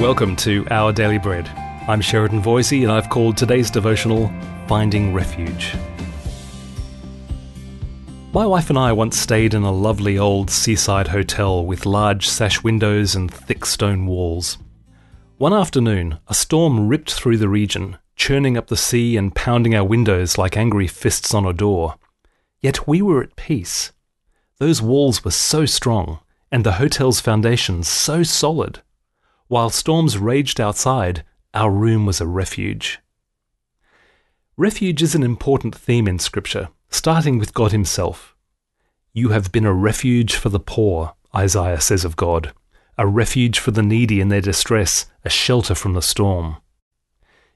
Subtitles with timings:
[0.00, 1.48] Welcome to Our Daily Bread.
[1.88, 4.30] I'm Sheridan Voisey, and I've called today's devotional
[4.68, 5.74] Finding Refuge.
[8.34, 12.62] My wife and I once stayed in a lovely old seaside hotel with large sash
[12.62, 14.58] windows and thick stone walls.
[15.38, 19.84] One afternoon, a storm ripped through the region, churning up the sea and pounding our
[19.84, 21.94] windows like angry fists on a door.
[22.60, 23.92] Yet we were at peace.
[24.58, 26.18] Those walls were so strong,
[26.52, 28.82] and the hotel's foundations so solid.
[29.48, 31.24] While storms raged outside,
[31.54, 32.98] our room was a refuge.
[34.56, 38.34] Refuge is an important theme in Scripture, starting with God Himself.
[39.12, 42.52] You have been a refuge for the poor, Isaiah says of God,
[42.98, 46.56] a refuge for the needy in their distress, a shelter from the storm.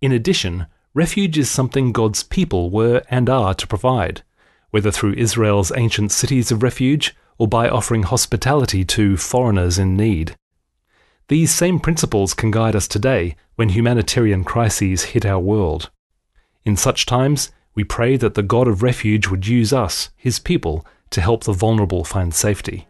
[0.00, 4.22] In addition, refuge is something God's people were and are to provide,
[4.70, 10.36] whether through Israel's ancient cities of refuge or by offering hospitality to foreigners in need.
[11.32, 15.88] These same principles can guide us today when humanitarian crises hit our world.
[16.66, 20.84] In such times, we pray that the God of refuge would use us, his people,
[21.08, 22.86] to help the vulnerable find safety.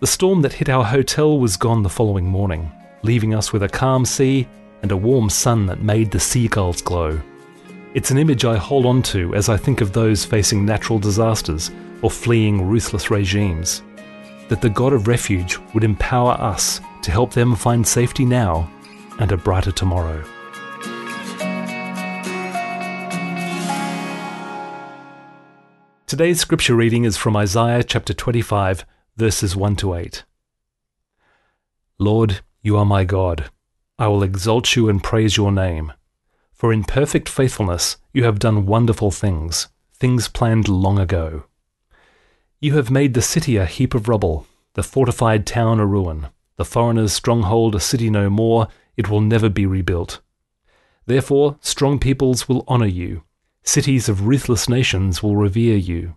[0.00, 2.70] The storm that hit our hotel was gone the following morning,
[3.02, 4.46] leaving us with a calm sea
[4.82, 7.18] and a warm sun that made the seagulls glow.
[7.94, 11.70] It's an image I hold on to as I think of those facing natural disasters
[12.02, 13.82] or fleeing ruthless regimes.
[14.50, 18.70] That the God of refuge would empower us to help them find safety now
[19.18, 20.24] and a brighter tomorrow.
[26.06, 30.24] Today's scripture reading is from Isaiah chapter 25, verses 1 to 8.
[31.98, 33.50] Lord, you are my God.
[33.98, 35.92] I will exalt you and praise your name.
[36.54, 41.44] For in perfect faithfulness you have done wonderful things, things planned long ago.
[42.60, 46.28] You have made the city a heap of rubble, the fortified town a ruin
[46.58, 50.20] the foreigner's stronghold a city no more, it will never be rebuilt.
[51.06, 53.22] Therefore, strong peoples will honour you,
[53.62, 56.16] cities of ruthless nations will revere you.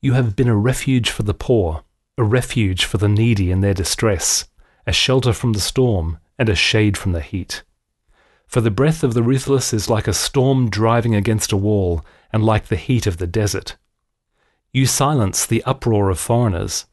[0.00, 1.82] You have been a refuge for the poor,
[2.18, 4.44] a refuge for the needy in their distress,
[4.86, 7.64] a shelter from the storm, and a shade from the heat.
[8.46, 12.44] For the breath of the ruthless is like a storm driving against a wall, and
[12.44, 13.76] like the heat of the desert.
[14.72, 16.84] You silence the uproar of foreigners,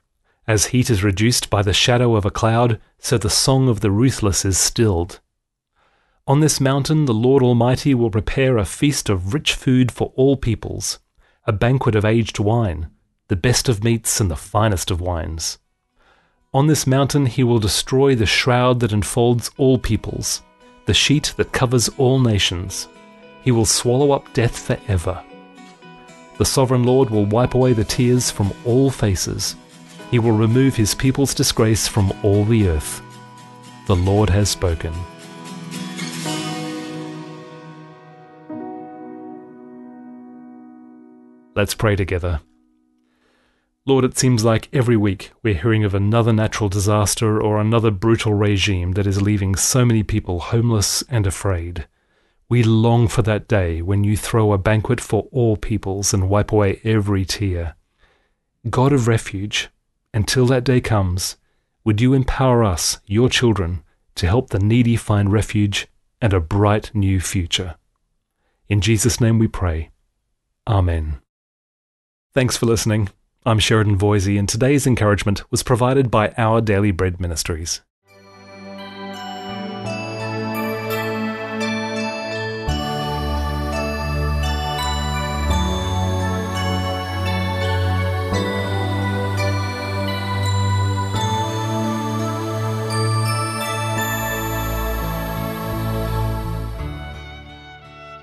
[0.47, 3.91] as heat is reduced by the shadow of a cloud, so the song of the
[3.91, 5.19] ruthless is stilled.
[6.28, 10.38] On this mountain the Lord Almighty will prepare a feast of rich food for all
[10.38, 11.00] peoples,
[11.45, 12.89] a banquet of aged wine,
[13.28, 15.57] the best of meats and the finest of wines.
[16.53, 20.41] On this mountain he will destroy the shroud that enfolds all peoples,
[20.85, 22.88] the sheet that covers all nations.
[23.44, 25.23] He will swallow up death forever.
[26.38, 29.55] The sovereign Lord will wipe away the tears from all faces
[30.11, 33.01] he will remove his people's disgrace from all the earth.
[33.88, 34.93] The Lord has spoken.
[41.55, 42.41] Let's pray together.
[43.85, 48.33] Lord, it seems like every week we're hearing of another natural disaster or another brutal
[48.33, 51.87] regime that is leaving so many people homeless and afraid.
[52.49, 56.51] We long for that day when you throw a banquet for all peoples and wipe
[56.51, 57.75] away every tear.
[58.69, 59.69] God of refuge,
[60.16, 61.36] until that day comes,
[61.84, 63.84] would you empower us, your children,
[64.16, 65.88] to help the needy find refuge
[66.22, 67.76] and a bright new future?
[68.70, 69.92] In Jesus' name we pray.
[70.68, 71.20] Amen.
[72.34, 73.09] Thanks for listening.
[73.46, 77.82] I'm Sheridan Voisey, and today's encouragement was provided by Our Daily Bread Ministries.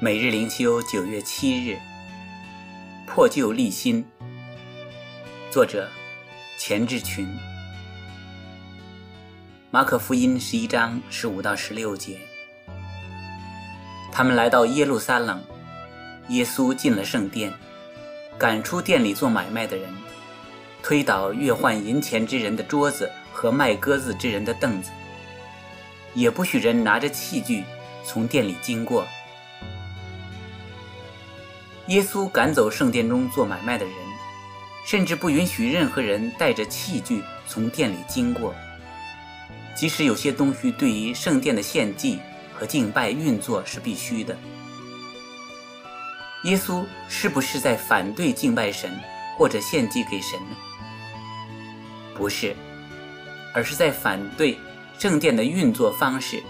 [0.04, 1.78] 每日灵修九月七日，
[3.06, 4.04] 破旧立新。
[5.48, 5.88] 作者：
[6.58, 7.24] 钱志群。
[9.70, 12.18] 马可福音十一章十五到十六节。
[14.10, 15.40] 他们来到耶路撒冷，
[16.30, 17.52] 耶稣进了圣殿，
[18.36, 19.88] 赶出店里做买卖的人，
[20.82, 24.90] 推倒越换银钱之人的桌子和卖鸽子之人的凳子，
[26.12, 27.62] 也不许人拿着器具
[28.04, 29.06] 从店里经过。
[31.88, 33.94] 耶稣赶走圣殿中做买卖的人，
[34.86, 38.54] 甚至不允许任何人带着器具从店里经过。
[39.74, 42.20] 即使有些东西对于圣殿的献祭
[42.54, 44.36] 和敬拜运作是必须的，
[46.44, 48.90] 耶稣是不是在反对敬拜神
[49.36, 50.56] 或者献祭给神呢？
[52.14, 52.54] 不是，
[53.54, 54.58] 而是在反对
[54.98, 56.42] 圣殿的运作方式。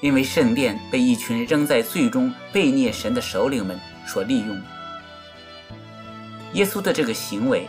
[0.00, 4.60] 因为圣殿被一群仍在最终被虐神的首领们所利用。
[6.54, 7.68] 耶稣的这个行为，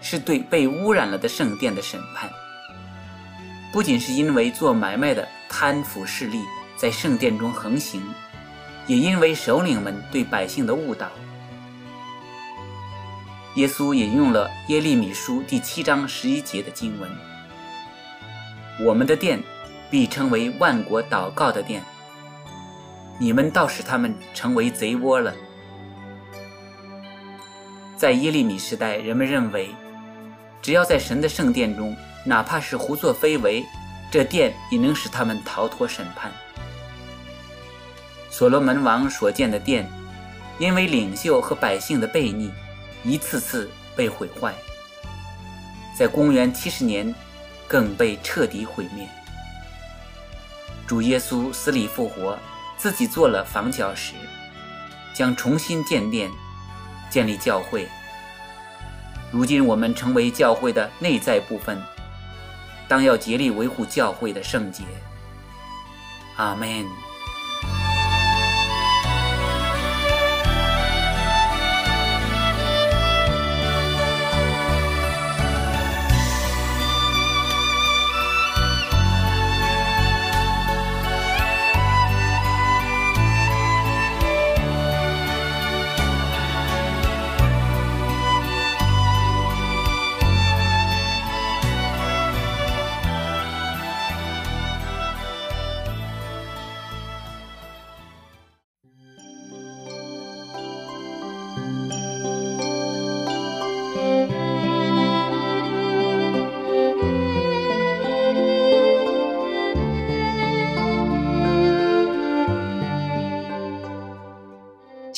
[0.00, 2.30] 是对被污染了的圣殿的审判。
[3.72, 6.40] 不仅是因为做买卖的贪腐势力
[6.76, 8.02] 在圣殿中横行，
[8.86, 11.10] 也因为首领们对百姓的误导。
[13.56, 17.10] 耶稣引用了耶利米书第七章十一节的经文
[18.84, 19.42] ：“我们的殿
[19.90, 21.82] 必称为万国祷告的殿，
[23.18, 25.34] 你们倒使他们成为贼窝了。”
[27.96, 29.70] 在耶利米时代，人们认为，
[30.60, 33.64] 只要在神的圣殿中，哪怕是胡作非为，
[34.10, 36.30] 这殿也能使他们逃脱审判。
[38.28, 39.88] 所罗门王所建的殿，
[40.58, 42.52] 因为领袖和百姓的悖逆，
[43.02, 44.54] 一次次被毁坏。
[45.96, 47.14] 在公元七十年，
[47.66, 49.08] 更被彻底毁灭。
[50.86, 52.38] 主耶稣死里复活，
[52.76, 54.14] 自己做了房角石，
[55.14, 56.30] 将重新建殿。
[57.08, 57.88] 建立教会。
[59.30, 61.80] 如今我们成为教会的内在部分，
[62.88, 64.82] 当要竭力维护教会的圣洁。
[66.36, 66.84] 阿门。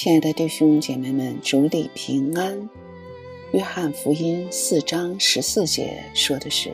[0.00, 2.70] 亲爱的弟兄姐妹们，主里平安。
[3.52, 6.72] 约翰福音四章十四节说的是：“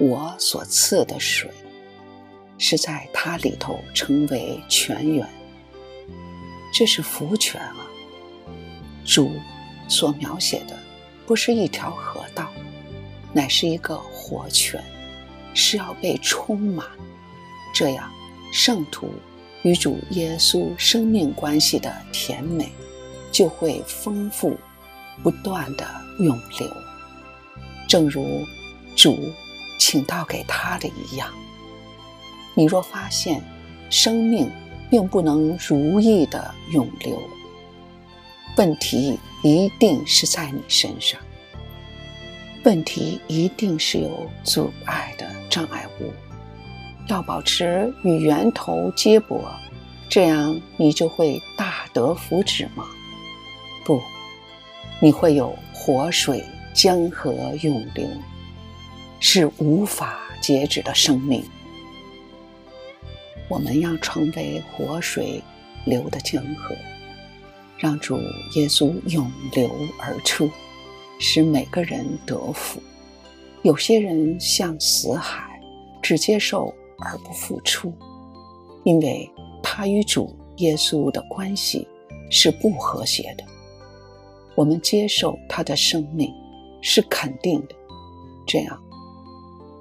[0.00, 1.50] 我所赐的水，
[2.56, 5.28] 是在它里头成为泉源。”
[6.72, 7.86] 这是福泉啊！
[9.04, 9.30] 主
[9.86, 10.74] 所描写的
[11.26, 12.50] 不是一条河道，
[13.34, 14.82] 乃是一个活泉，
[15.52, 16.86] 是要被充满，
[17.74, 18.10] 这样
[18.50, 19.10] 圣徒。
[19.62, 22.70] 与主耶稣生命关系的甜美，
[23.30, 24.56] 就会丰富、
[25.22, 25.86] 不断的
[26.18, 26.68] 涌流，
[27.88, 28.24] 正如
[28.96, 29.16] 主
[29.78, 31.28] 请到给他的一样。
[32.54, 33.42] 你若发现
[33.90, 34.50] 生命
[34.90, 37.22] 并不能如意的涌流，
[38.56, 41.20] 问题一定是在你身上，
[42.64, 46.12] 问题一定是有阻碍的障碍物。
[47.10, 49.44] 要保持与源头接驳，
[50.08, 52.86] 这样你就会大得福祉吗？
[53.84, 54.00] 不，
[55.00, 58.06] 你会有活水江河涌流，
[59.18, 61.42] 是无法截止的生命。
[63.48, 65.42] 我们要成为活水
[65.84, 66.76] 流的江河，
[67.76, 68.20] 让主
[68.54, 69.68] 耶稣涌流
[69.98, 70.48] 而出，
[71.18, 72.80] 使每个人得福。
[73.62, 75.60] 有些人像死海，
[76.00, 76.72] 只接受。
[77.00, 77.92] 而不付出，
[78.84, 79.30] 因为
[79.62, 81.86] 他与主耶稣的关系
[82.30, 83.44] 是不和谐的。
[84.54, 86.32] 我们接受他的生命
[86.82, 87.74] 是肯定的，
[88.46, 88.78] 这样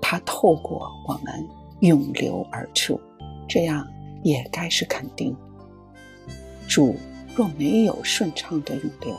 [0.01, 1.47] 他透过我们
[1.81, 2.99] 涌流而出，
[3.47, 3.85] 这样
[4.23, 5.35] 也该是肯定。
[6.67, 6.95] 主
[7.35, 9.15] 若没有顺畅的涌流，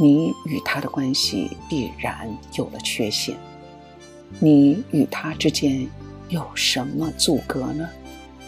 [0.00, 3.36] 你与他的关系必然有了缺陷，
[4.38, 5.86] 你与他之间。
[6.34, 7.88] 有什么阻隔呢？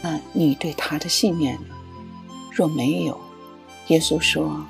[0.02, 1.74] 那你对他的信念呢？
[2.52, 3.16] 若没有，
[3.86, 4.66] 耶稣说：“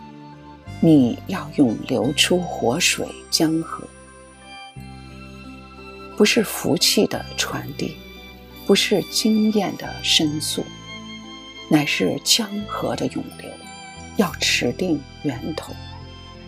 [0.83, 3.89] 你要用流出活水江河，
[6.15, 7.97] 不是福气的传递，
[8.67, 10.63] 不是经验的申诉，
[11.71, 13.51] 乃是江河的涌流。
[14.19, 15.73] 要持定源头，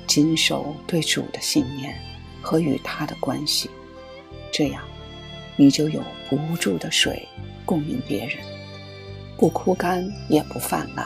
[0.06, 1.98] 谨守对主的信念
[2.42, 3.70] 和与他的关系，
[4.52, 4.82] 这样。”
[5.60, 6.00] 你就有
[6.30, 7.26] 不住的水
[7.64, 8.38] 供应别人，
[9.36, 11.04] 不枯干也不泛滥。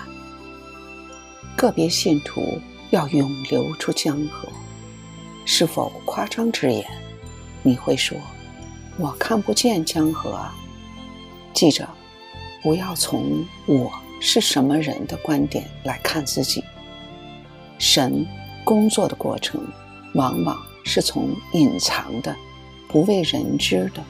[1.57, 4.47] 个别信徒要涌流出江河，
[5.47, 6.85] 是否夸张之言？
[7.63, 8.19] 你会说
[9.01, 10.55] ：“我看不见江河。”啊。
[11.55, 11.89] 记着，
[12.63, 13.91] 不要从我
[14.21, 16.63] 是什么人的观点来看自己。
[17.79, 18.27] 神
[18.65, 19.67] 工作的过程，
[20.13, 22.37] 往往是从隐藏的、
[22.87, 24.03] 不为人知的。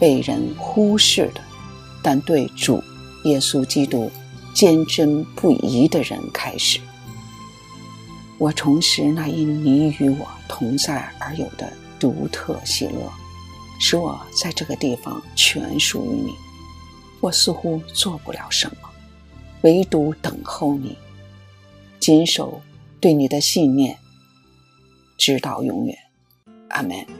[0.00, 1.40] 被人忽视的，
[2.02, 2.82] 但对主
[3.24, 4.10] 耶稣基督
[4.54, 6.80] 坚贞不移的人开始。
[8.38, 13.12] 我重拾那因你与我同在而有的独特喜乐，
[13.78, 16.32] 使我在这个地方全属于你。
[17.20, 18.88] 我似乎做不了什么，
[19.60, 20.96] 唯独等候你，
[22.00, 22.62] 谨守
[22.98, 23.98] 对你的信念，
[25.18, 25.94] 直到永远。
[26.70, 27.19] 阿门。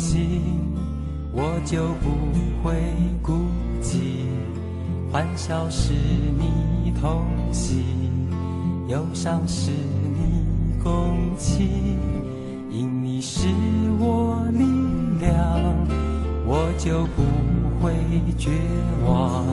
[0.00, 0.40] 心，
[1.30, 2.08] 我就不
[2.64, 2.72] 会
[3.22, 3.34] 孤
[3.82, 3.98] 寂；
[5.12, 7.84] 欢笑是你同喜，
[8.88, 11.98] 忧伤是你共情，
[12.70, 13.46] 因你是
[13.98, 14.64] 我力
[15.20, 15.36] 量，
[16.46, 17.22] 我就不
[17.84, 17.92] 会
[18.38, 18.50] 绝
[19.06, 19.44] 望。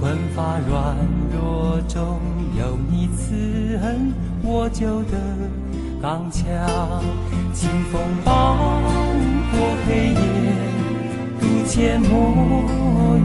[0.00, 0.96] 困乏软
[1.32, 2.18] 弱中
[2.58, 4.12] 有你慈恩，
[4.42, 5.16] 我就得
[6.02, 6.44] 刚强。
[7.52, 8.56] 清风暴
[9.52, 10.16] 过黑夜，
[11.40, 12.10] 渡阡陌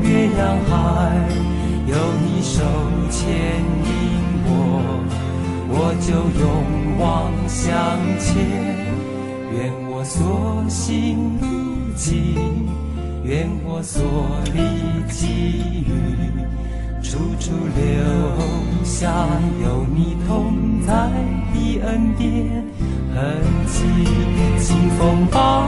[0.03, 0.71] 越洋海。
[1.87, 2.61] 有你手
[3.09, 3.21] 牵
[3.85, 3.89] 引
[4.47, 4.49] 我，
[5.69, 6.07] 我就
[6.41, 6.43] 勇
[6.99, 7.63] 往向
[8.19, 8.25] 前。
[9.53, 11.43] 愿我所行路
[11.95, 12.67] 径，
[13.23, 14.03] 愿我所
[14.53, 14.57] 历
[15.09, 15.23] 际
[15.87, 15.89] 遇，
[17.01, 17.83] 处处留
[18.83, 19.27] 下
[19.63, 20.91] 有你同在
[21.53, 21.55] 的
[21.85, 22.25] 恩典
[23.13, 23.15] 痕
[23.67, 23.75] 迹。
[24.59, 25.67] 清风暴